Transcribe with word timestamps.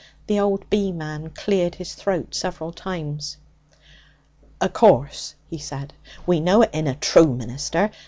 The 0.25 0.39
old 0.39 0.67
beeman 0.71 1.29
cleared 1.29 1.75
his 1.75 1.93
throat 1.93 2.33
several 2.33 2.71
times. 2.71 3.37
'O' 4.59 4.67
course,' 4.67 5.35
he 5.47 5.59
said, 5.59 5.93
'we 6.25 6.39
know 6.39 6.63
it 6.63 6.71
inna 6.73 6.95
true, 6.95 7.35
minister. 7.35 7.91